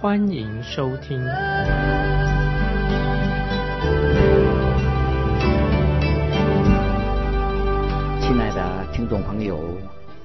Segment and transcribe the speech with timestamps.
[0.00, 1.18] 欢迎收听。
[8.18, 9.62] 亲爱的听众朋友，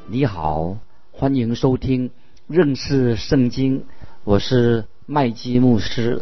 [0.08, 0.78] 你好，
[1.12, 2.10] 欢迎收听
[2.48, 3.84] 认识圣经。
[4.24, 6.22] 我是麦基牧师。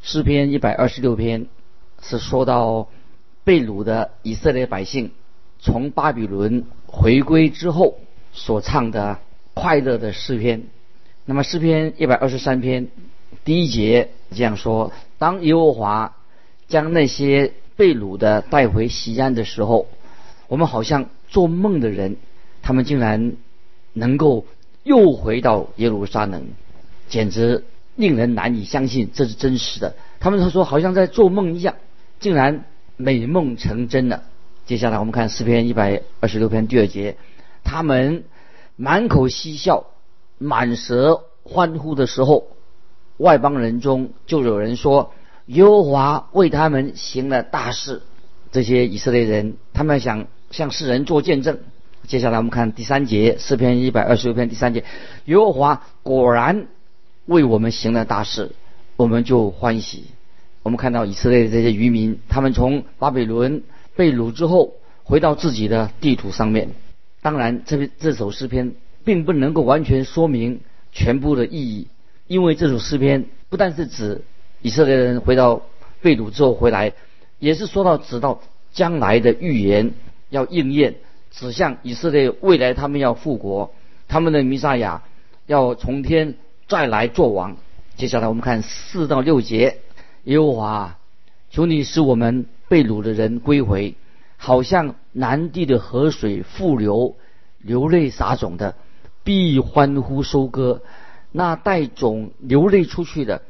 [0.00, 1.46] 诗篇一百二十六篇
[2.00, 2.86] 是说到
[3.42, 5.10] 被掳的以色列百姓
[5.58, 7.98] 从巴比伦回归之后
[8.32, 9.18] 所唱的
[9.52, 10.68] 快乐的诗篇。
[11.26, 12.88] 那么诗篇一百二十三篇
[13.44, 16.16] 第一节这样说：当耶和华
[16.68, 19.88] 将那些被掳的带回西安的时候，
[20.48, 22.16] 我们好像做梦的人，
[22.62, 23.36] 他们竟然
[23.94, 24.44] 能够
[24.82, 26.48] 又回到耶路撒冷，
[27.08, 27.64] 简直
[27.96, 29.94] 令人难以相信这是真实的。
[30.20, 31.76] 他们说好像在做梦一样，
[32.20, 32.64] 竟然
[32.96, 34.24] 美梦成真了。
[34.66, 37.16] 接下来我们看诗篇一百二十六篇第二节，
[37.64, 38.24] 他们
[38.76, 39.86] 满口嬉笑、
[40.38, 42.48] 满舌欢呼的时候，
[43.16, 45.12] 外邦人中就有人说
[45.46, 48.02] ：“耶和华为他们行了大事。”
[48.50, 51.58] 这些以色列人，他们想向世人做见证。
[52.06, 54.84] 接下来我们看第三节，诗篇一百二十六篇第三节，
[55.24, 56.66] 耶和华果然
[57.26, 58.52] 为我们行了大事，
[58.96, 60.04] 我们就欢喜。
[60.62, 63.62] 我们看到以色列的这些渔民，他们从巴比伦
[63.96, 66.70] 被掳之后，回到自己的地图上面。
[67.22, 68.74] 当然，这篇这首诗篇
[69.04, 70.60] 并不能够完全说明
[70.92, 71.88] 全部的意义，
[72.26, 74.22] 因为这首诗篇不但是指
[74.62, 75.62] 以色列人回到
[76.00, 76.92] 被掳之后回来。
[77.40, 78.40] 也是说到指到
[78.72, 79.92] 将来的预言
[80.30, 80.94] 要应验，
[81.30, 83.74] 指向以色列未来他们要复国，
[84.08, 85.02] 他们的弥撒亚
[85.46, 86.36] 要从天
[86.68, 87.56] 再来做王。
[87.96, 89.78] 接下来我们看四到六节，
[90.24, 90.96] 耶和华，
[91.50, 93.94] 求你使我们被掳的人归回，
[94.38, 97.16] 好像南地的河水复流，
[97.58, 98.74] 流泪撒种的
[99.24, 100.82] 必欢呼收割，
[101.32, 103.42] 那带种流泪出去的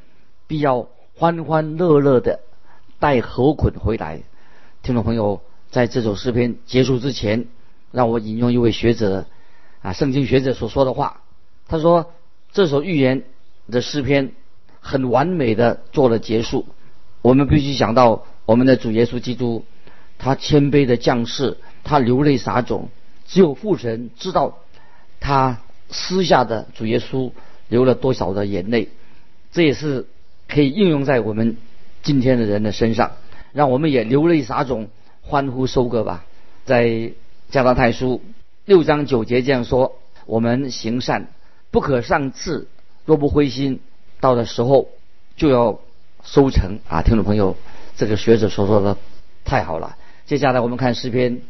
[0.47, 2.41] 必要欢欢乐乐的。
[3.01, 4.23] 带猴捆回来，
[4.83, 7.49] 听众朋友，在这首诗篇结束之前，
[7.93, 9.27] 让我引用一位学者
[9.83, 11.21] 啊，圣经学者所说的话。
[11.69, 12.13] 他说，
[12.53, 13.25] 这首预言
[13.71, 14.33] 的诗篇
[14.81, 16.67] 很完美的做了结束。
[17.21, 19.65] 我们必须想到我们的主耶稣基督，
[20.17, 22.89] 他谦卑的降世，他流泪撒种，
[23.27, 24.59] 只有父神知道
[25.21, 25.61] 他
[25.95, 27.31] 私下的主耶稣
[27.69, 28.89] 流了多少的眼泪。
[29.53, 30.07] 这也是
[30.49, 31.57] 可以应用在我们。
[32.03, 33.13] 今天的人的身上，
[33.55, 34.89] 让我们也流泪撒种，
[35.23, 36.27] 欢呼收割吧。
[36.67, 37.13] 在
[37.49, 38.21] 加拉太书
[38.67, 39.97] 六章九节这样说：
[40.27, 41.29] 我们行善
[41.71, 42.67] 不可上志，
[43.07, 43.81] 若不灰心，
[44.21, 44.91] 到的时候
[45.39, 45.81] 就要
[46.23, 47.01] 收成啊！
[47.01, 47.57] 听众朋友，
[47.97, 48.99] 这个学者所说的
[49.47, 49.97] 太好了。
[50.27, 51.41] 接下来我们看诗篇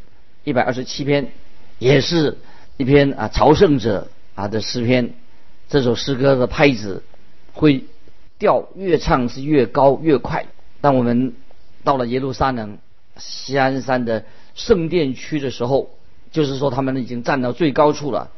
[0.45, 1.33] 一百二十七篇，
[1.81, 2.39] 也是
[2.77, 5.15] 一篇啊朝圣者啊的诗篇。
[5.69, 7.03] 这首诗歌的拍子
[7.53, 7.85] 会。
[8.37, 10.47] 调越唱是越高越快。
[10.81, 11.35] 当我们
[11.85, 12.79] 到了耶路撒冷
[13.17, 14.25] 西安山的
[14.57, 15.91] 圣殿区的时候，
[16.33, 18.33] 就是说他们已经站到最高处了。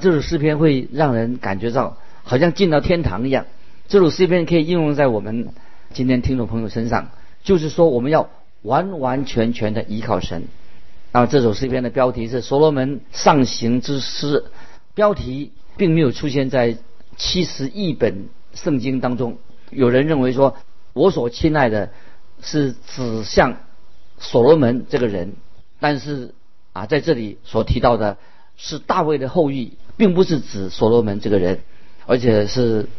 [0.00, 3.44] 这首诗篇会让人感觉到好像进到天堂一样。
[3.88, 5.50] 这首诗篇可以应用在我们
[5.92, 7.10] 今天听众朋友身上，
[7.44, 8.30] 就是说我们要
[8.62, 10.44] 完完全全的依靠神。
[11.12, 14.40] 那么这首诗篇的标题是《所罗门上行之诗》，
[14.94, 16.76] 标题并没有出现在
[17.16, 18.28] 七十亿本。
[18.54, 19.38] 圣经当中，
[19.70, 20.58] 有人认为说，
[20.92, 21.90] 我所亲爱的
[22.42, 23.56] 是指向
[24.18, 25.32] 所罗门这个人，
[25.80, 26.34] 但是
[26.74, 28.18] 啊，在这里所提到的
[28.58, 31.60] 是大卫的后裔，并不是指所罗门这个人，
[32.04, 32.90] 而且是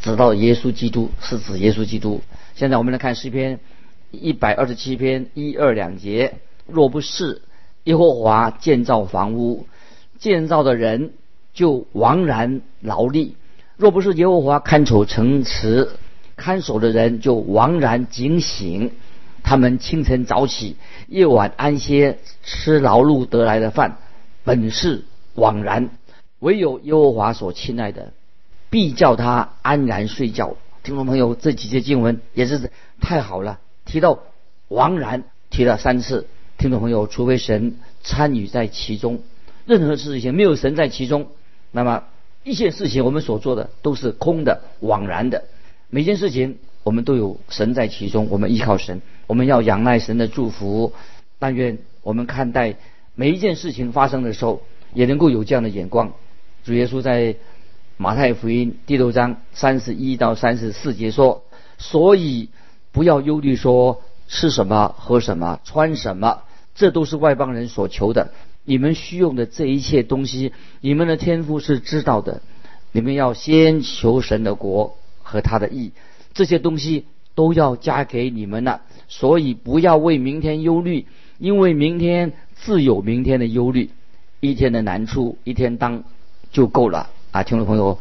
[0.00, 2.20] 指到耶稣基督，是指耶稣基督。
[2.54, 3.58] 现在我们来看诗篇
[4.12, 6.36] 一百二十七篇一二两节：
[6.68, 7.42] 若不是
[7.82, 9.66] 耶和华建造房屋，
[10.20, 11.14] 建造的人
[11.52, 13.36] 就枉然劳力。
[13.76, 15.88] 若不是耶和华看守城池，
[16.36, 18.92] 看守的人就枉然警醒。
[19.42, 20.76] 他们清晨早起，
[21.08, 23.96] 夜晚安歇，吃劳碌得来的饭，
[24.44, 25.04] 本是
[25.34, 25.88] 枉然。
[26.40, 28.12] 唯有耶和华所亲爱的，
[28.68, 30.56] 必叫他安然睡觉。
[30.82, 32.70] 听众朋友，这几节经文也是
[33.00, 34.18] 太好了，提到
[34.68, 36.26] 枉然提了三次。
[36.58, 39.20] 听众朋友，除非神参与在其中，
[39.64, 41.28] 任何事情没有神在其中，
[41.72, 42.04] 那么。
[42.42, 45.44] 一切事情我们所做的都是空的、枉然的。
[45.90, 50.94] 每件事情我们都有神在其中，我们依靠神，我们要仰赖神的祝福。
[51.38, 52.76] 但愿我们看待
[53.14, 54.62] 每一件事情发生的时候，
[54.94, 56.14] 也能够有这样的眼光。
[56.64, 57.36] 主耶稣在
[57.98, 61.44] 马太福音第六章三十一到三十四节说
[61.76, 62.48] ：“所以
[62.90, 66.44] 不要忧虑，说吃什么、喝什么、穿什么，
[66.74, 68.32] 这都是外邦人所求的。
[68.70, 72.40] 你们需用的这一切东西，你们的天赋是知道的。
[72.92, 75.90] 你们要先求神的国和他的义，
[76.34, 78.82] 这些东西都要加给你们了。
[79.08, 81.06] 所以不要为明天忧虑，
[81.38, 83.90] 因为明天自有明天的忧虑。
[84.38, 86.04] 一天的难处，一天当
[86.52, 87.98] 就够了。”啊，听众朋友，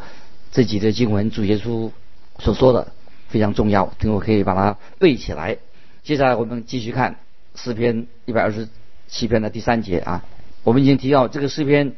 [0.52, 1.90] 这几节经文主耶稣
[2.38, 2.92] 所说的
[3.28, 5.58] 非常重要，听我可以把它背起来。
[6.04, 7.16] 接下来我们继续看
[7.56, 8.70] 诗篇一百二十
[9.08, 10.24] 七篇的第三节啊，
[10.64, 11.94] 我们已经提到这个诗篇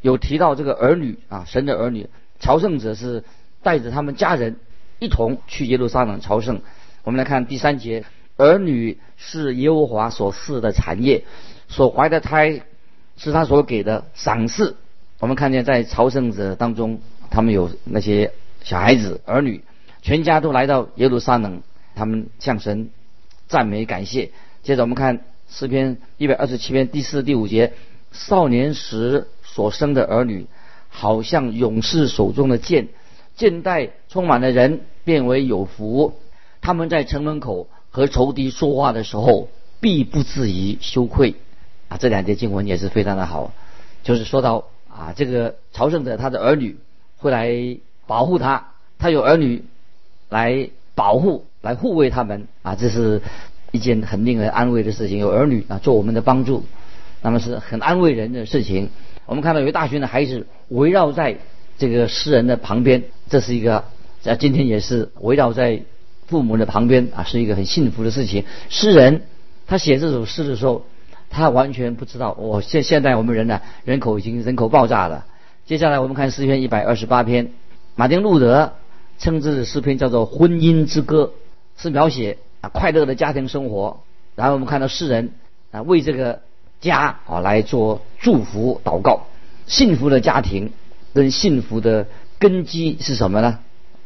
[0.00, 2.08] 有提到这个儿女啊，神的儿女
[2.38, 3.24] 朝圣者是
[3.62, 4.56] 带着他们家人
[4.98, 6.60] 一同去耶路撒冷朝圣。
[7.04, 8.04] 我们来看第三节，
[8.36, 11.24] 儿女是耶和华所赐的产业，
[11.68, 12.62] 所怀的胎
[13.16, 14.76] 是他所给的赏赐。
[15.18, 19.62] 我们看见在朝圣者当中，他们有那些小孩子、儿女，
[20.02, 21.62] 全家都来到耶路撒冷，
[21.94, 22.90] 他们向神
[23.48, 24.30] 赞美感谢。
[24.62, 25.20] 接着我们看
[25.50, 27.72] 诗篇一百二十七篇第四、第五节：
[28.12, 30.46] 少年时所生的儿女，
[30.88, 32.88] 好像勇士手中的剑，
[33.36, 36.14] 剑带充满了人，变为有福。
[36.60, 39.48] 他们在城门口和仇敌说话的时候，
[39.80, 41.34] 必不至于羞愧。
[41.88, 43.52] 啊，这两节经文也是非常的好，
[44.02, 44.64] 就是说到。
[44.92, 46.76] 啊，这个朝圣者他的儿女
[47.16, 47.78] 会来
[48.08, 49.64] 保护他，他有儿女
[50.28, 53.22] 来保护、来护卫他们啊，这是
[53.70, 55.18] 一件很令人安慰的事情。
[55.18, 56.64] 有儿女啊做我们的帮助，
[57.22, 58.90] 那么是很安慰人的事情。
[59.26, 61.38] 我们看到有一大群的孩子围绕在
[61.78, 63.84] 这个诗人的旁边，这是一个
[64.20, 65.82] 在今天也是围绕在
[66.26, 68.44] 父母的旁边啊，是一个很幸福的事情。
[68.68, 69.22] 诗人
[69.66, 70.84] 他写这首诗的时候。
[71.32, 75.26] 他完全不知道，我现现在我们人呢，人口已经人口爆炸了。
[75.64, 77.52] 接下来我们看诗篇一百二十八篇，
[77.94, 78.72] 马丁路德
[79.16, 81.30] 称之的诗篇叫做婚姻之歌，
[81.76, 84.00] 是描写啊快乐的家庭生活。
[84.34, 85.30] 然后我们看到诗人
[85.70, 86.40] 啊为这个
[86.80, 89.26] 家啊来做祝福祷告，
[89.66, 90.72] 幸福的家庭
[91.12, 92.06] 跟幸福的
[92.38, 93.58] 根基是什么呢？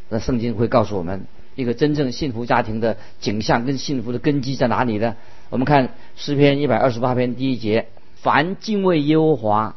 [0.08, 5.16] 那圣经会告诉我们，一个真正幸福家庭的景象跟幸福的根基在哪里呢？
[5.50, 7.86] 我们看诗篇一百二十八篇第一节：
[8.16, 9.76] 凡敬畏耶和华、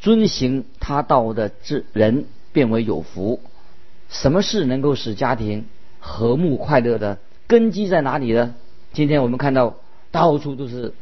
[0.00, 3.40] 遵行他道的之人，变为有福。
[4.08, 5.66] 什么事能够使家庭
[5.98, 8.54] 和睦快乐的根基在哪里呢？
[8.92, 9.74] 今天我们看到
[10.10, 10.94] 到处都是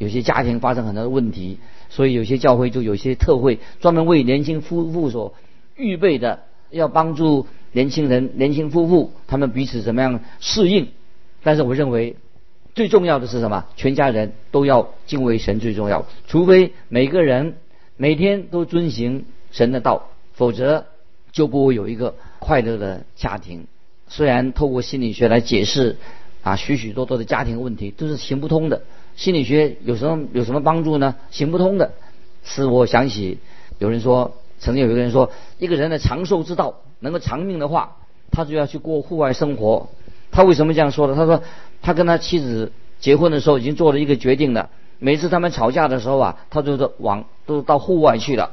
[0.00, 1.58] 有些家庭发生很多的问题，
[1.90, 5.34] 所以有些教会就有些特会专门为年轻夫妇所
[5.76, 10.88] 预备的，要帮助年轻人、年轻夫妇他们彼此怎么样适应。
[11.44, 12.16] 但是我认为。
[12.72, 13.66] 最重要的是什么？
[13.74, 16.06] 全家人都要敬畏神，最重要。
[16.28, 17.56] 除非每个人
[17.96, 20.86] 每天都遵行神的道，否则
[21.32, 23.66] 就不会有一个快乐的家庭。
[24.06, 25.96] 虽然透过心理学来解释
[26.44, 28.82] 啊，许许多多的家庭问题都是行不通的。
[29.20, 31.14] 心理学有什么有什么帮助呢？
[31.30, 31.92] 行不通的，
[32.42, 33.36] 使我想起
[33.78, 37.98] 有人说，曾经有一个人说，一个人的长寿之道，能够长命的话，
[38.30, 39.90] 他就要去过户外生活。
[40.30, 41.14] 他为什么这样说呢？
[41.14, 41.42] 他说。
[41.82, 44.68] 他跟他妻子结婚的时候已经做了一个决定了。
[44.98, 48.50] 每次他们吵架的时候啊，他就是往都到户外去了。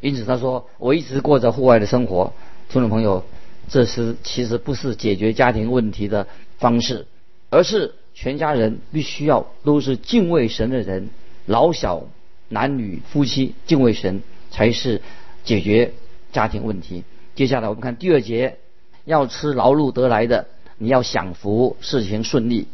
[0.00, 2.32] 因此他说：“我一直过着户外的生活。”
[2.72, 3.22] 听众朋友，
[3.68, 7.06] 这是其实不是解决家庭问题的方式，
[7.50, 11.10] 而是全家人必须要都是敬畏神的人，
[11.46, 12.04] 老小
[12.48, 15.02] 男女夫妻敬畏神才是
[15.44, 15.92] 解决
[16.32, 17.04] 家庭问题。
[17.34, 18.58] 接下来我们看第二节，
[19.04, 20.46] 要吃劳碌得来的。
[20.78, 22.66] 你要享福，事情顺利，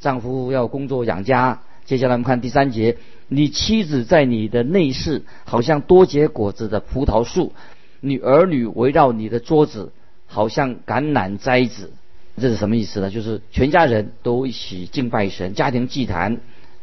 [0.00, 1.60] 丈夫要工作养家。
[1.84, 2.96] 接下来我们看第三节，
[3.28, 7.52] 你妻子在你的内室，好像多结果子的葡萄树；
[8.00, 9.92] 你儿女围绕你的桌子，
[10.26, 11.92] 好像橄榄摘子。
[12.36, 13.10] 这是什么意思呢？
[13.10, 16.38] 就是全家人都一起敬拜神，家庭祭坛。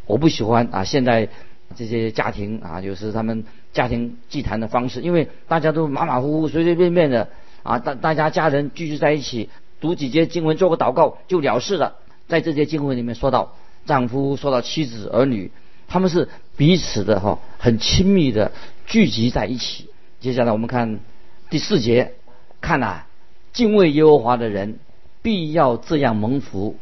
[0.06, 1.30] 我不喜欢啊，现在
[1.76, 7.30] 这些家庭啊，就是他们家庭祭坛的方式，因为大家都马马虎虎、随随便便的
[7.64, 9.50] 啊，大大家家人聚集在一起。
[9.80, 11.98] 读几节经文，做个祷告就了事了。
[12.28, 13.54] 在这节经文里面说到，
[13.86, 15.52] 丈夫说到妻子儿女，
[15.88, 18.52] 他们是彼此的哈，很亲密的
[18.88, 19.88] 聚集在一起。
[20.20, 21.00] 接下来我们看
[21.52, 22.14] 第四节，
[22.60, 23.04] 看呐，
[23.54, 24.80] 敬畏耶和华的人
[25.28, 26.78] 必要这样蒙福。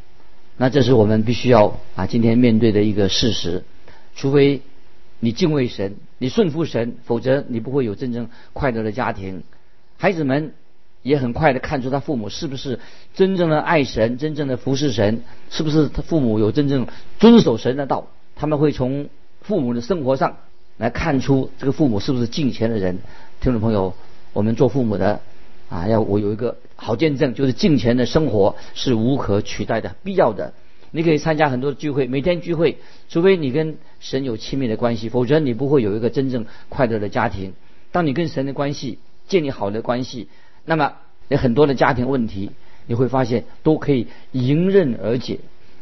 [0.55, 3.63] 那这是我们必须要啊，今天面对的一个事实。
[4.15, 4.61] 除非
[5.19, 9.41] 你敬畏神，你顺服神，否则你不会有真正快乐的家庭。
[9.97, 10.53] 孩子们。
[11.05, 12.79] 也很快的看出他父母是不是
[13.13, 15.21] 真正的爱神，真正的服侍神，
[15.51, 16.87] 是不是他父母有真正
[17.19, 18.07] 遵守神的道。
[18.35, 19.07] 他们会从
[19.39, 20.37] 父母的生活上
[20.77, 22.97] 来看出这个父母是不是敬虔的人。
[23.39, 23.93] 听众朋友，
[24.33, 25.21] 我们做父母的
[25.69, 30.53] 啊，要我有一个好见证，就是敬虔的生活是无可取代的、必要的。
[30.91, 32.77] 你可以参加很多聚会，每天聚会，
[33.09, 37.53] 除非你跟神有亲密的关系，否则你不会有一个真正快乐的家庭。
[37.91, 40.27] 当你跟神的关系建立好的关系。
[40.67, 40.93] 那么
[41.27, 42.49] 有很多的家庭问题，
[42.87, 45.39] 你会发现都可以迎刃而解。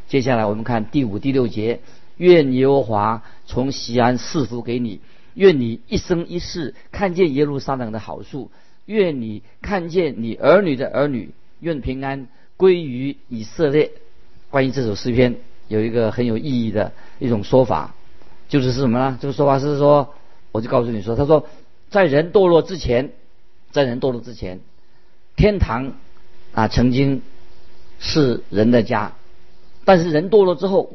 [0.10, 1.80] 接下来我们看第五、第六节：
[2.18, 5.00] 愿耶和华从西安赐福给你，
[5.36, 8.52] 愿你一生一世看见耶路撒冷的好处，
[8.86, 13.92] 愿你看见你儿女的儿女，愿平安归于以色列。
[14.50, 15.36] 关于这首诗篇，
[15.68, 17.96] 有一个很有意义的一种说法，
[18.50, 19.18] 就是是什么呢？
[19.22, 20.14] 这个说法是说，
[20.52, 21.48] 我就告诉你说，他说，
[21.90, 23.12] 在人堕落之前，
[23.72, 24.60] 在人堕落之前。
[25.36, 25.94] 天堂
[26.54, 27.24] 啊，曾经
[28.00, 29.14] 是人的家，
[29.86, 30.94] 但是人堕落之后，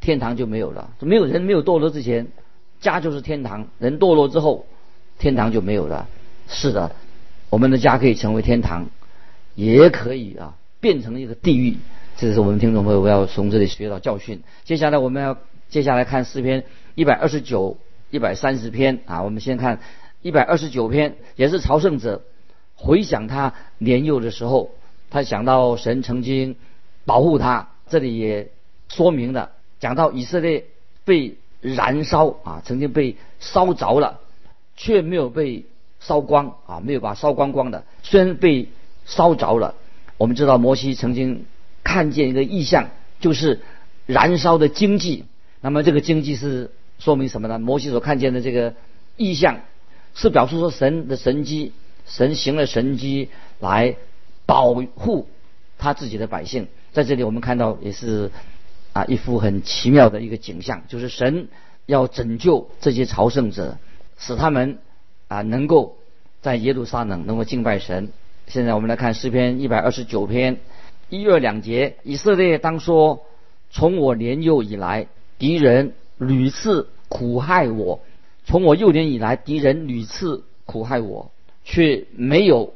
[0.00, 0.90] 天堂就没有了。
[1.00, 2.26] 没有人没有堕落之前，
[2.80, 4.66] 家就是天堂；人堕落之后，
[5.18, 6.06] 天堂就没有了。
[6.46, 6.94] 是的，
[7.50, 8.86] 我们的家可以成为天堂，
[9.56, 11.76] 也可以啊变成一个地狱。
[12.16, 14.42] 这是我们听众朋友要从这里学到教训。
[14.62, 15.36] 接下来我们要
[15.68, 16.64] 接下来看诗篇
[16.94, 17.76] 一百二十九、
[18.10, 19.22] 一百三十篇啊。
[19.22, 19.80] 我们先看
[20.22, 22.22] 一百二十九篇，也是朝圣者。
[22.76, 24.70] 回想他年幼的时候，
[25.10, 26.54] 他想到神曾经
[27.04, 27.68] 保护他。
[27.88, 28.50] 这里也
[28.88, 30.66] 说明了，讲到以色列
[31.04, 34.20] 被燃烧啊，曾经被烧着了，
[34.76, 35.64] 却没有被
[36.00, 37.84] 烧光啊，没有把烧光光的。
[38.02, 38.68] 虽然被
[39.06, 39.74] 烧着了，
[40.16, 41.44] 我们知道摩西曾经
[41.84, 42.90] 看见一个异象，
[43.20, 43.60] 就是
[44.06, 45.24] 燃烧的经济。
[45.60, 47.58] 那么这个经济是说明什么呢？
[47.58, 48.74] 摩西所看见的这个
[49.16, 49.60] 异象，
[50.14, 51.72] 是表示说神的神机。
[52.06, 53.28] 神行了神迹
[53.60, 53.94] 来
[54.44, 55.28] 保护
[55.78, 58.32] 他自己的百姓，在这里我们看到也是
[58.92, 61.46] 啊一幅很奇妙的一个景象，就是神
[61.86, 63.78] 要拯救这些朝圣者，
[64.18, 64.78] 使他们
[65.30, 65.96] 啊能够
[66.42, 68.10] 在耶路撒冷能够敬拜神。
[68.48, 70.58] 现在我们来看诗篇一百二十九篇
[71.08, 73.24] 一二两节：以色列当说，
[73.70, 75.06] 从我年幼以来，
[75.38, 78.00] 敌人屡次苦害我；
[78.44, 81.30] 从我幼年以来，敌人屡次苦害我。
[81.62, 82.72] 却没有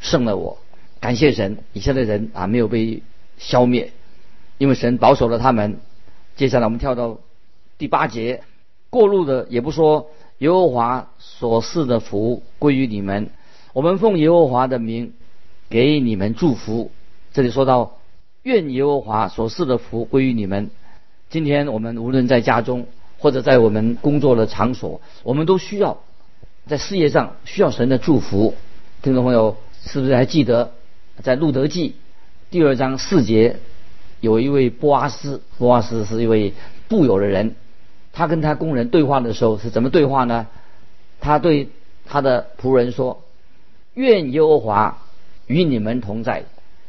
[0.00, 0.58] 胜了我，
[0.98, 3.02] 感谢神，以下的人啊没有被
[3.36, 3.92] 消灭，
[4.58, 5.78] 因为神保守了他们。
[6.34, 7.20] 接下来我们跳到
[7.78, 8.42] 第八节，
[8.90, 13.30] 过路的也不说耶和华所赐的福归于你们，
[13.72, 15.12] 我们奉耶和华的名
[15.68, 16.90] 给你们祝福。
[17.32, 17.98] 这里说到
[18.42, 20.70] 愿耶和华所赐的福归于你们。
[21.30, 22.86] 今天我们无论在家中
[23.18, 25.98] 或者在我们工作的场所，我们都需要。
[26.66, 28.54] 在事业上需要神的祝福，
[29.02, 30.72] 听众朋友是不是还记得，
[31.22, 31.96] 在路德记
[32.50, 33.56] 第二章四节，
[34.20, 36.52] 有一位波阿斯，波阿斯是一位
[36.88, 37.56] 富有的人，
[38.12, 40.46] 他跟他工人对话的时候是怎么对话呢？
[41.20, 41.68] 他对
[42.06, 43.22] 他的仆人说
[43.94, 44.98] ：“愿耶和华
[45.46, 46.44] 与你们同在。”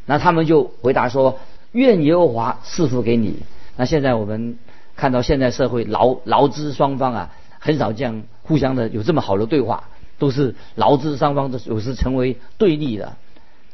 [0.06, 1.40] 那他们就回答说
[1.72, 3.40] ：“愿耶和华赐福给你。”
[3.78, 4.58] 那现在我们
[4.96, 7.34] 看到现在社会劳劳资双方啊。
[7.66, 9.86] 很少这样互相的有这么好的对话，
[10.20, 13.16] 都是劳资双方的有时成为对立的。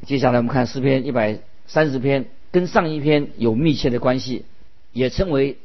[0.06, 4.46] 接下来我们看诗篇一百三十篇，跟上一篇有密切的关系，
[4.94, 5.58] 也称为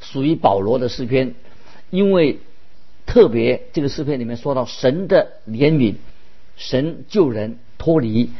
[0.00, 1.34] 属于保罗的诗篇，
[1.90, 2.38] 因为
[3.06, 5.94] 特别这个诗篇里面说到神的怜悯，
[6.56, 8.30] 神救人脱离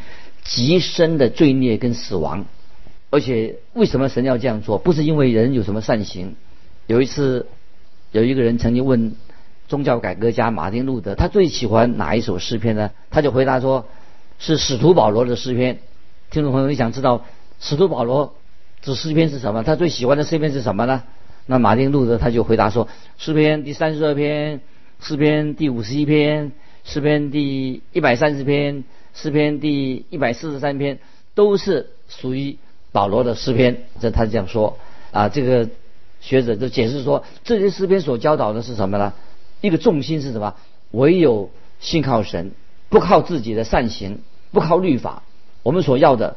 [0.44, 2.46] 极深的罪孽跟死亡，
[3.10, 4.78] 而且为什么神要这样做？
[4.78, 6.36] 不是因为人有什么善行。
[6.86, 7.46] 有一次。
[8.12, 9.14] 有一个人曾经问
[9.68, 12.92] 宗教改革家马丁路德，他最喜欢哪一首诗篇呢？
[13.10, 13.84] 他就回答说，
[14.38, 15.80] 是使徒保罗的诗篇。
[16.30, 17.26] 听众朋友，你想知道
[17.60, 18.36] 使徒保罗
[18.80, 19.64] 指诗篇是什么？
[19.64, 21.02] 他最喜欢的诗篇是什么呢？
[21.46, 24.60] 那马丁路德他就回答说，诗篇第三十二篇、
[25.00, 26.52] 诗篇第五十一篇、
[26.84, 28.84] 诗篇第一百三十篇、
[29.14, 30.98] 诗篇第一百四十三篇，
[31.34, 32.58] 都是属于
[32.92, 33.84] 保罗的诗篇。
[34.00, 34.78] 这他这样说
[35.12, 35.68] 啊，这个。
[36.18, 39.12] 学者就解释说，这些诗篇所教导的是什么呢？
[39.60, 40.56] 一个重心是什么？
[40.90, 42.50] 唯有信靠神，
[42.88, 44.18] 不靠自己的善行，
[44.50, 45.22] 不靠律法。
[45.62, 46.36] 我们所要的，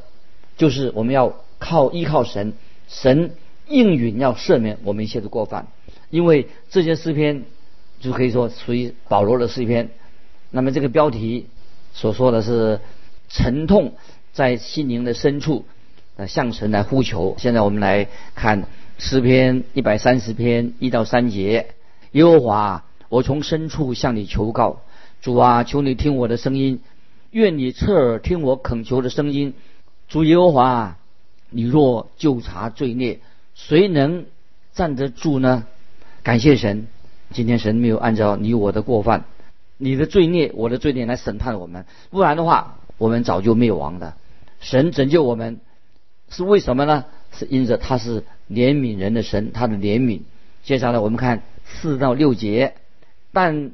[0.57, 2.53] 就是我们要靠依靠神，
[2.87, 3.31] 神
[3.69, 5.67] 应允要赦免我们一切的过犯。
[6.09, 7.45] 因为这些诗篇
[8.01, 9.89] 就可以说属于保罗的诗篇。
[10.51, 11.47] 那么这个标题
[11.93, 12.81] 所说的是
[13.29, 13.93] 沉痛
[14.33, 15.65] 在心灵的深处，
[16.17, 17.35] 呃，向神来呼求。
[17.37, 18.65] 现在我们来看。
[19.01, 21.67] 诗篇一百三十篇一到三节，
[22.11, 24.81] 耶和华，我从深处向你求告，
[25.21, 26.81] 主啊，求你听我的声音，
[27.31, 29.53] 愿你侧耳听我恳求的声音。
[30.09, 30.97] 主耶和华，
[31.49, 33.21] 你若就查罪孽，
[33.67, 34.25] 谁能
[34.73, 35.65] 站得住呢？
[36.23, 36.87] 感谢神，
[37.31, 39.25] 今天神没有按照你我的过犯、
[39.77, 44.13] 你的罪孽、我的罪孽来审判我们，不然的话，我们早就灭亡的。
[44.61, 45.59] 神拯救我们
[46.29, 47.05] 是为什么呢？
[47.31, 50.21] 是因着他是怜悯人的神，他的怜悯。
[50.63, 52.75] 接下来我们看四到六节，
[53.33, 53.71] 但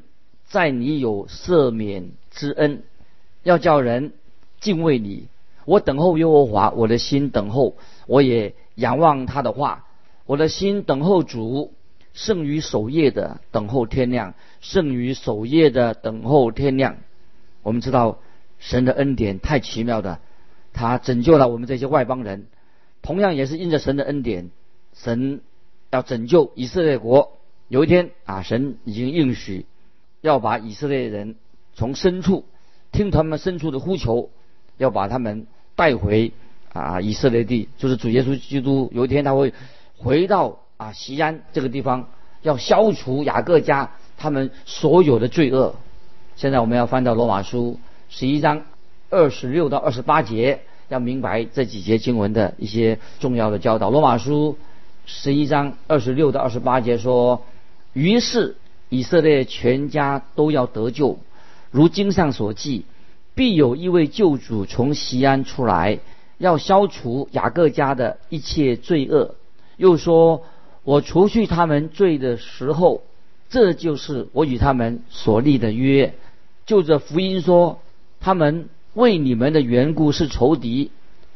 [0.48, 2.82] 在你有赦免之恩，
[3.44, 4.12] 要叫人
[4.60, 5.28] 敬畏你。
[5.64, 7.76] 我等候耶和华，我的心等候，
[8.06, 9.84] 我也仰望他的话。
[10.24, 11.74] 我的心等候主，
[12.14, 16.96] 胜于守夜的等候天亮，胜于守夜的等候天亮。
[17.62, 18.18] 我们知道
[18.58, 20.20] 神的恩典太奇妙的，
[20.72, 22.46] 他拯救了我们这些外邦人，
[23.02, 24.50] 同样也是因着神的恩典，
[24.94, 25.40] 神
[25.90, 27.36] 要拯救以色列国。
[27.68, 29.66] 有一天啊，神已经应许
[30.20, 31.36] 要把以色列人
[31.74, 32.44] 从深处
[32.92, 34.30] 听他们深处的呼求，
[34.78, 35.46] 要把他们。
[35.78, 36.32] 带回
[36.72, 39.52] 啊以色列地，就是主耶稣基督有一天他会
[39.96, 42.08] 回到啊西安这个地方，
[42.42, 45.74] 要消除雅各家他们所有的罪恶。
[46.36, 48.62] 现在我们要翻到罗马书十一章
[49.10, 53.90] 二十六到二十八节，要明白这几节经文的一些重要的教导。
[53.90, 54.58] 罗马书
[55.06, 57.42] 十一章二十六到二十八节说
[57.94, 58.56] ：“于是
[58.88, 61.18] 以色列全家都要得救，
[61.70, 62.84] 如经上所记。”
[63.36, 65.98] 必有一位救主从西安出来，
[66.38, 69.34] 要消除雅各家的一切罪恶。
[69.76, 70.44] 又说
[70.84, 73.02] ：“我除去他们罪的时候，
[73.50, 76.14] 这就是我与他们所立的约。”
[76.66, 77.80] 就着福音说，
[78.20, 80.90] 他们为你们的缘故是仇敌；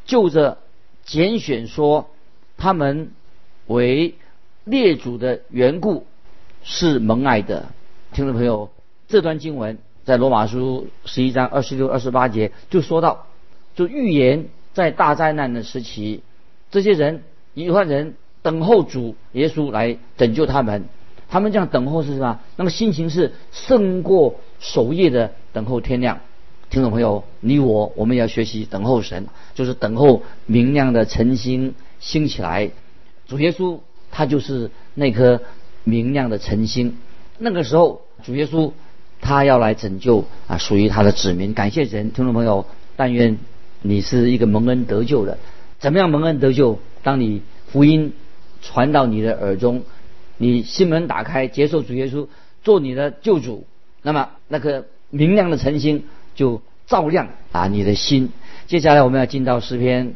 [0.05, 0.59] 就着
[1.05, 2.11] 拣选说，
[2.57, 3.13] 他们
[3.67, 4.15] 为
[4.65, 6.07] 列祖的缘故
[6.63, 7.67] 是蒙爱的。
[8.13, 8.71] 听众朋友，
[9.09, 9.79] 这段经文。
[10.03, 13.27] 在罗马书十一章二十六、二十八节就说到，
[13.77, 16.23] 就预言在大灾难的时期，
[16.71, 17.23] 这些人
[17.55, 20.85] 一万人等候主耶稣来拯救他们。
[21.29, 22.41] 他们这样等候是什么？
[22.57, 26.21] 那么心情是胜过守夜的等候天亮。
[26.71, 32.71] 听众朋友，你我我们也要学习等候神，就是等候明亮的晨星兴起来。
[33.27, 33.79] 主耶稣
[34.11, 35.41] 他就是那颗
[35.85, 36.97] 明亮的晨星。
[37.39, 38.73] 那个时候，主耶稣。
[39.23, 41.53] 他要来拯救啊，属于他的子民。
[41.53, 42.65] 感谢神，听众朋友，
[42.97, 43.37] 但愿
[43.83, 45.39] 你是一个蒙恩得救的。
[45.79, 46.79] 怎么样蒙恩得救？
[47.03, 48.13] 当你福音
[48.61, 49.83] 传到你的耳中，
[50.37, 52.29] 你心门打开，接受主耶稣
[52.63, 53.65] 做你的救主，
[54.03, 58.31] 那么那个明亮的晨星就照亮啊你的心。
[58.67, 60.15] 接下来我们要进到诗篇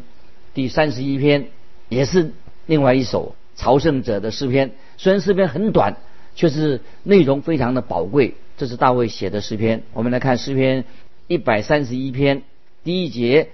[0.52, 1.46] 第三十一篇，
[1.88, 2.32] 也是
[2.66, 4.72] 另外一首朝圣者的诗篇。
[4.98, 5.96] 虽然诗篇很短，
[6.34, 8.34] 却是内容非常的宝贵。
[8.56, 9.82] 这是大卫写的诗篇。
[9.94, 10.84] 我们来看诗篇
[11.26, 12.42] 一百三十一篇
[12.84, 13.48] 第一节：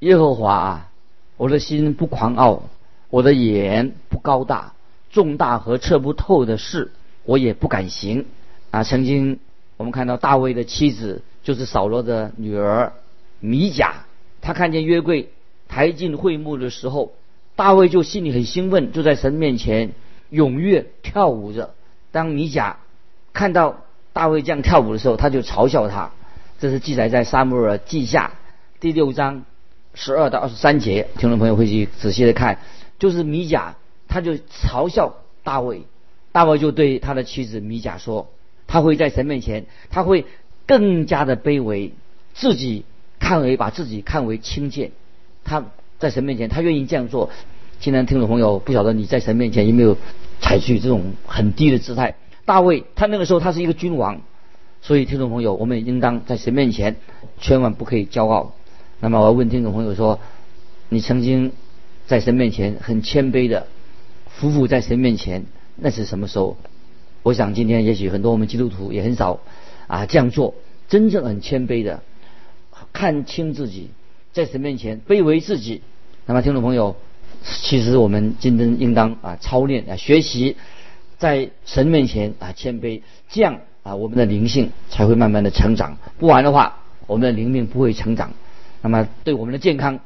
[0.00, 0.90] 耶和华啊，
[1.36, 2.64] 我的心不狂傲，
[3.08, 4.74] 我的眼不高大，
[5.12, 6.90] 重大和测不透的事，
[7.24, 8.26] 我也不敢行。
[8.72, 9.38] 啊，曾经
[9.76, 12.92] 我们看到大卫的妻子就是扫罗的女儿
[13.38, 14.06] 米甲，
[14.40, 15.30] 她看见约柜
[15.68, 17.12] 抬进会幕的时候，
[17.54, 19.92] 大卫就心里很兴奋，就在神面前
[20.32, 21.74] 踊跃跳舞着。
[22.10, 22.78] 当米甲
[23.32, 23.78] 看到。
[24.14, 26.12] 大卫这样跳舞的时候，他就嘲笑他。
[26.60, 28.30] 这是记载在《撒母耳记下》
[28.84, 29.46] 第六章
[29.94, 31.08] 十二到二十三节。
[31.16, 32.58] 听众朋友会去仔细的看，
[32.98, 33.76] 就是米甲，
[34.08, 35.84] 他就嘲笑大卫。
[36.32, 38.28] 大卫就对他的妻子米甲说
[38.68, 40.26] ：“他会在神面前，他会
[40.66, 41.94] 更加的卑微，
[42.34, 42.84] 自己
[43.18, 44.92] 看为把自己看为轻贱。
[45.44, 45.64] 他
[45.98, 47.30] 在神面前，他愿意这样做。
[47.80, 49.96] 今天听众朋友不晓得你在神面前有没有
[50.42, 54.20] 采取这种很低的姿态？”大卫，他那个时候他是一个君王，
[54.82, 56.96] 所以听众朋友，我们也应当在神面前
[57.40, 58.52] 千万不可以骄傲。
[59.04, 60.18] 那么我要问听众朋友说，
[60.88, 61.52] 你曾经
[62.06, 63.66] 在神面前很谦卑的
[64.28, 65.44] 夫妇在神面前，
[65.76, 66.56] 那是什么时候？
[67.22, 69.40] 我想今天也许很多我们基督徒也很少
[69.88, 70.54] 啊这样做，
[70.88, 72.02] 真正很谦卑的
[72.94, 73.90] 看清自己，
[74.32, 75.82] 在神面前卑微自己。
[76.24, 76.96] 那么听众朋友，
[77.42, 80.56] 其实我们今天应当啊操练啊学习。
[81.18, 85.98] 在神面前啊谦卑，这样啊我们的灵性才会慢慢的成长。
[86.18, 88.32] 不然的话，我们的灵命不会成长，
[88.84, 89.98] 那么对我们的健康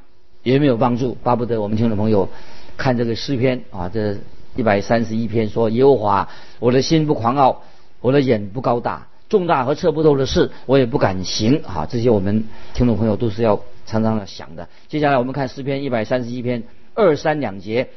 [0.44, 1.16] 也没有帮助。
[1.24, 2.28] 巴不得我们听众朋友
[2.76, 4.16] 看这个诗篇啊，这
[4.54, 6.28] 一百三十一篇说耶和华，
[6.60, 7.62] 我的心不狂傲，
[8.00, 11.86] 我的眼不高大，重大和测不透的事我也不敢行啊。
[11.90, 14.68] 这些我们听众朋友都是要常常想的。
[14.86, 16.62] 接下来我们看诗篇一百三十一篇
[16.94, 17.88] 二三两节，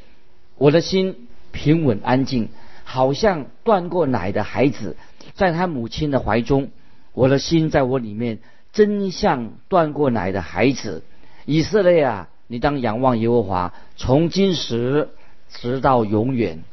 [0.58, 2.50] 我的心平稳安静。
[2.84, 4.98] 好像断过奶的孩子，
[5.34, 6.72] 在他母亲的怀中，
[7.14, 8.40] 我的心在我里面
[8.74, 11.04] 真像断过奶的孩子。
[11.46, 15.10] 以色列啊，你当仰望耶和华，从今时
[15.50, 16.64] 直到永远。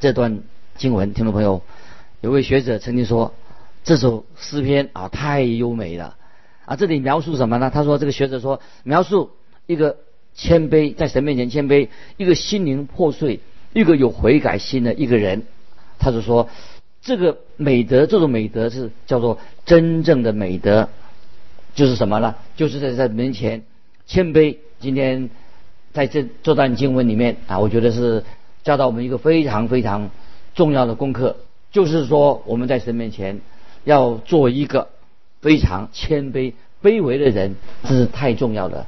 [0.00, 0.40] 这段
[0.76, 1.62] 经文，听众朋友，
[2.20, 3.34] 有位学者曾经说，
[3.84, 6.16] 这首诗篇啊太优美了
[6.64, 6.76] 啊！
[6.76, 7.70] 这里描述什么呢？
[7.72, 9.30] 他说，这个学者说，描述
[9.66, 9.98] 一个
[10.34, 13.40] 谦卑，在神面前谦卑，一个心灵破碎，
[13.72, 15.42] 一个有悔改心的一个人。
[15.98, 16.48] 他就说。
[17.04, 20.88] 这个美德，这种美德是叫做真正的美德，
[21.74, 22.34] 就是什么呢？
[22.56, 23.62] 就是在在门前
[24.06, 24.56] 谦卑。
[24.78, 25.30] 今天
[25.92, 28.24] 在这这段经文里面啊，我觉得是
[28.64, 30.10] 教导我们一个非常非常
[30.54, 31.36] 重要的功课，
[31.70, 33.40] 就是说我们在神面前
[33.84, 34.88] 要做一个
[35.40, 38.86] 非常谦卑、卑微的人，这是太重要的。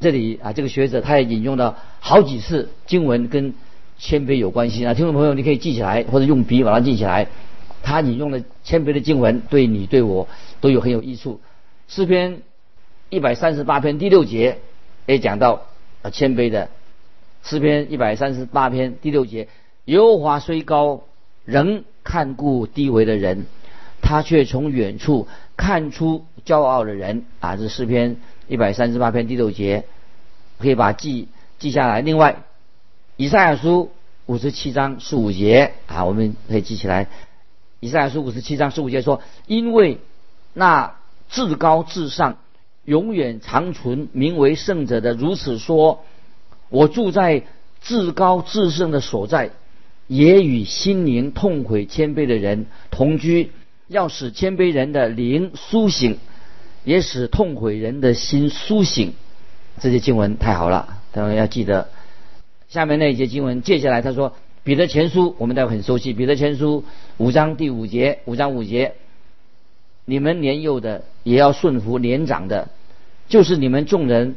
[0.00, 3.54] 这里啊，这个学者他也引用了好几次经文跟。
[3.98, 7.28] 谦卑有关系啊，听众朋友，你可以记起来，或者用笔把它记起来。
[7.84, 10.26] 他引用的谦卑的经文，对你对我
[10.60, 11.40] 都有很有益处。
[11.94, 12.40] 诗篇
[13.10, 14.60] 一百三十八篇第六节
[15.04, 15.66] 也讲到
[16.00, 16.70] 啊谦卑的。
[17.42, 19.48] 诗篇一百三十八篇第六节，
[19.84, 21.02] 耶和华虽高，
[21.44, 23.44] 仍看顾低微的人，
[24.00, 27.56] 他却从远处看出骄傲的人啊。
[27.56, 28.16] 这诗篇
[28.48, 29.84] 一百三十八篇第六节，
[30.58, 31.28] 可以把记
[31.58, 32.00] 记下来。
[32.00, 32.42] 另外。
[33.18, 33.90] 以赛亚书
[34.24, 37.08] 五十七章十五节啊，我们可以记起来。
[37.78, 39.98] 以赛亚书五十七章十五节说：“因为
[40.54, 40.96] 那
[41.32, 42.38] 至高至上、
[42.84, 46.04] 永远长存、名为圣者的如此说：
[46.68, 47.42] 我住在
[47.80, 49.50] 至高至圣的所在，
[50.06, 53.50] 也与心灵痛悔谦卑的人同居，
[53.88, 56.18] 要使谦卑人的灵苏醒，
[56.84, 59.14] 也使痛悔人的心苏醒。”
[59.80, 61.88] 这些经文太好了，大家要记得。
[62.68, 64.30] 下面那一节经文，接下来他说
[64.64, 66.84] 《彼得前书》，我们都很熟悉，《彼得前书》
[67.16, 68.94] 五章第五节，五章五节，
[70.04, 72.68] 你们年幼的也要顺服年长的，
[73.28, 74.36] 就是你们众人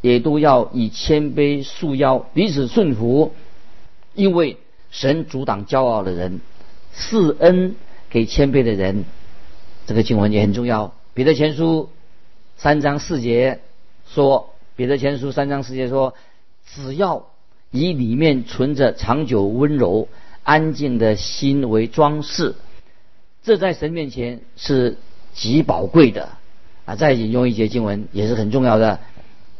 [0.00, 3.32] 也都要以谦卑束腰，彼此顺服，
[4.14, 4.58] 因为
[4.90, 6.40] 神阻挡骄傲的人，
[6.92, 7.76] 赐恩
[8.10, 9.04] 给谦卑的人。
[9.86, 11.88] 这个经文也很重要，《彼得前书》
[12.60, 13.60] 三章四节
[14.06, 16.14] 说，《彼得前书》三章四节说，
[16.66, 17.26] 只要
[17.70, 20.08] 以里面存着长久温柔、
[20.42, 22.54] 安静的心为装饰，
[23.42, 24.98] 这在神面前是
[25.38, 26.30] 极宝贵的
[26.84, 26.96] 啊！
[26.96, 28.96] 再引用一节经文也是很重要的，《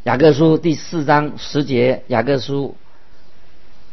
[0.02, 2.74] 雅各书》第四章十节，《雅各书》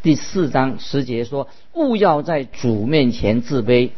[0.02, 3.92] 第四章十节说：“勿要在主面前自卑，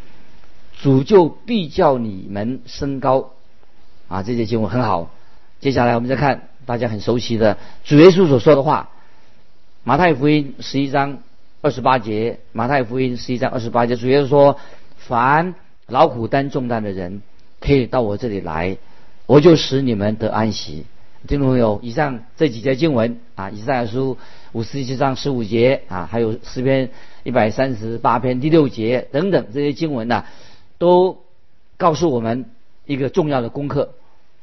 [0.82, 3.32] 主就必叫你们升高。”
[4.10, 5.10] 啊，这节经文很好。
[5.62, 8.89] 接下来我们再看大家很熟悉的主耶稣所说的话。
[9.86, 11.19] 马太福音十一章
[11.62, 14.60] 二十八节，马太福音十一章二十八节，主要是说，
[14.97, 15.56] 凡
[15.88, 17.21] 劳苦担重担的人，
[17.59, 18.77] 可以到我这里来，
[19.25, 20.85] 我就使你们得安息。
[21.27, 24.17] 听众朋友，以上这几节经文啊，以赛亚书
[24.51, 26.89] 五十七章十五节啊，还有诗篇
[27.23, 30.25] 一百三十八篇第六节等等这些经文呢，
[30.77, 31.19] 都
[31.77, 32.45] 告诉我们
[32.85, 33.93] 一个重要的功课，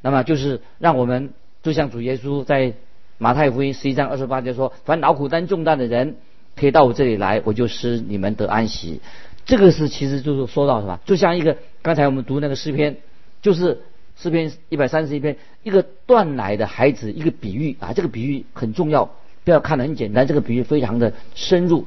[0.01, 1.31] 那么就是让我们
[1.63, 2.75] 就像主耶稣在。
[3.17, 6.17] 马太福音十一章二十八节说：“凡劳苦担重担的人，
[6.57, 9.01] 可以到我这里来，我就使你们得安息。”
[9.47, 11.01] 这个是其实就是说到什么？
[11.05, 12.97] 就像一个刚才我们读那个诗篇，
[13.43, 13.83] 就是
[14.17, 17.93] 诗篇一百三十一篇，一个断奶的孩子，一个比喻啊。
[17.93, 19.11] 这个比喻很重要，
[19.45, 21.87] 不要看得很简单，这个比喻非常的深入。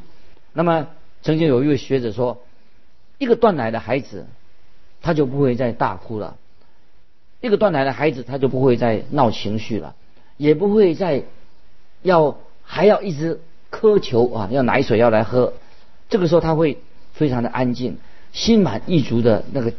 [0.54, 0.88] 那么
[1.22, 2.44] 曾经有一位学者说，
[3.18, 4.28] 一个断奶的孩子，
[5.02, 6.38] 他就不会再大哭了；
[7.42, 9.96] 一个断奶的孩子，他就不会再闹情绪了。
[10.38, 11.24] 也不会再
[12.04, 13.42] 要还要一直
[13.72, 15.54] 苛求啊，要奶水要来喝，
[16.10, 16.78] 这个时候他会
[17.18, 17.98] 非常的安静，
[18.32, 19.74] 心满意足的那个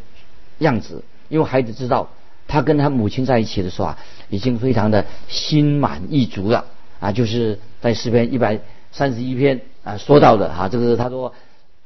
[0.59, 2.11] 样子，因为孩子知道
[2.47, 3.99] 他跟他母亲在一起的时候啊，
[4.29, 6.65] 已经非常的心满意足了。
[7.01, 8.59] 啊，就是在诗篇一百
[8.91, 10.53] 三十一篇啊说到的。
[10.53, 11.33] 哈，这个他说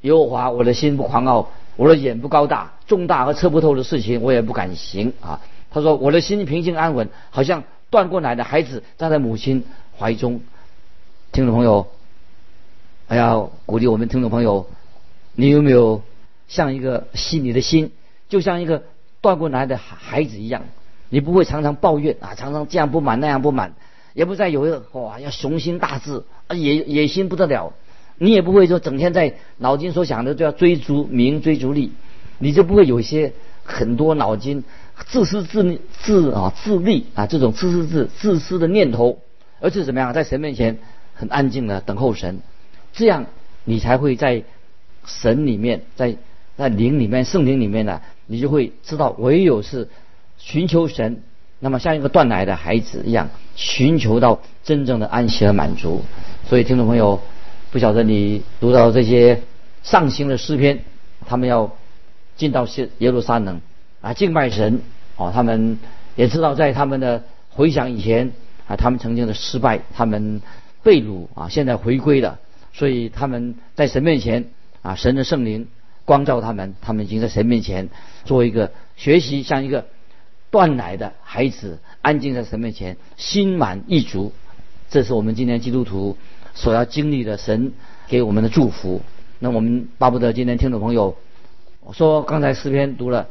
[0.01, 5.13] 耶和华我的心不狂傲，我的眼不高大，重大和测不透的事情我也不敢行。
[5.21, 7.63] 啊，他说我的心平静安稳，好像。
[7.93, 9.65] 断过奶的孩子站在母亲
[9.99, 10.41] 怀中，
[11.31, 11.87] 听众朋友，
[13.07, 14.67] 还要鼓励我们听众朋友，
[15.35, 16.03] 你有没有
[16.49, 17.93] 像一个心里的心，
[18.29, 18.85] 就像一个
[19.21, 20.63] 断过奶的孩子一样？
[21.09, 23.75] 你不会常常抱怨啊，常常这样不满那样不满，
[24.15, 27.75] 也不再有一个哇要雄心大志啊野野心不得了，
[28.17, 31.93] 你也不会说整天在脑筋所想的就要追逐名追逐利，
[32.39, 33.33] 你就不会有一些
[33.65, 34.65] 很多脑筋。
[35.07, 39.19] 自私自自啊自利啊这种自私自自私的念头，
[39.61, 40.79] 而是怎么样在神面前
[41.15, 42.41] 很安静的等候神，
[42.93, 43.27] 这样
[43.65, 44.45] 你才会在
[45.05, 46.17] 神里面，在
[46.57, 49.89] 在灵里面圣灵里面呢，你就会知道唯有是
[50.39, 51.23] 寻求神
[51.61, 56.03] 那么像一个断奶的孩子一样，寻求到真正的安息和满足。
[56.49, 57.21] 所以听众朋友，
[57.71, 59.43] 不晓得你读到这些
[59.83, 60.81] 上行的诗篇，
[61.27, 61.73] 他们要
[62.37, 63.61] 进到耶耶路撒冷
[64.01, 64.81] 啊敬拜神
[65.17, 65.79] 哦，他们
[66.17, 68.33] 也知道在他们的回想以前
[68.67, 70.43] 啊，他们曾经的失败，他们
[70.83, 72.39] 被掳啊，现在回归了，
[72.73, 74.47] 所以他们在神面前
[74.83, 75.69] 啊，神的圣灵
[76.05, 77.89] 光照他们，他们已经在神面前
[78.25, 79.87] 做一个学习，像一个。
[80.51, 84.35] 断奶的孩子安静在神面前，心满意足，
[84.91, 86.19] 这是我们今天基督徒
[86.53, 87.73] 所要经历的神
[88.07, 89.01] 给我们的祝福。
[89.39, 91.17] 那我们巴不得今天听众朋友
[91.95, 93.29] 说，刚才诗篇读了，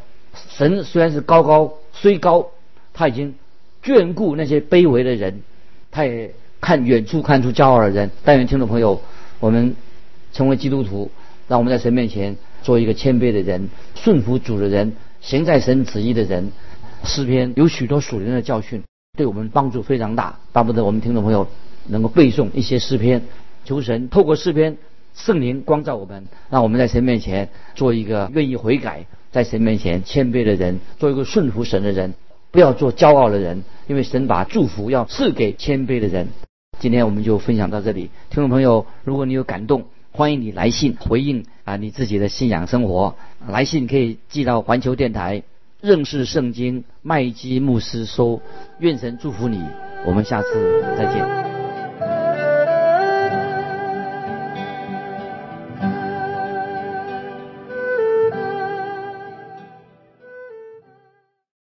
[0.49, 2.47] 神虽然是高高虽高，
[2.91, 3.35] 他已经
[3.83, 5.43] 眷顾那些卑微的人，
[5.91, 8.09] 他也看远处看出骄傲的人。
[8.25, 8.99] 但愿听众朋友，
[9.39, 9.75] 我们
[10.33, 11.11] 成为基督徒，
[11.51, 16.49] 让我们在神面前做一个谦卑的人，顺服主的人，行在神旨意的人。
[17.03, 18.83] 诗篇有许多属灵的教训，
[19.17, 20.39] 对我们帮助非常大。
[20.53, 21.45] 巴不得我们听众朋友
[21.87, 23.23] 能够背诵一些诗篇，
[23.65, 24.77] 求神透过诗篇，
[25.13, 32.13] 圣灵光照我们，让我们在神面前做一个愿意悔改，在神面前谦卑的人，做一个顺服神的人，
[32.51, 33.61] 不要做骄傲的人。
[33.87, 36.29] 因为神把祝福要赐给谦卑的人。
[36.79, 43.15] 今天我们就分享到这里，听众朋友，如果你有感动，欢迎你来信回应啊你自己的信仰生活。
[43.47, 45.43] 来信可以寄到环球电台。
[45.79, 48.39] 认识圣经，麦基牧师说
[48.77, 49.59] ：“愿神祝福你，
[50.05, 51.25] 我们下次再见。”